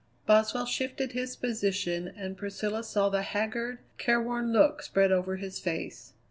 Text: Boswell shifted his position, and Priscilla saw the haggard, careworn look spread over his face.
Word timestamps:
Boswell 0.25 0.65
shifted 0.65 1.11
his 1.11 1.35
position, 1.35 2.07
and 2.07 2.35
Priscilla 2.35 2.83
saw 2.83 3.09
the 3.09 3.21
haggard, 3.21 3.77
careworn 3.99 4.51
look 4.51 4.81
spread 4.81 5.11
over 5.11 5.35
his 5.35 5.59
face. 5.59 6.13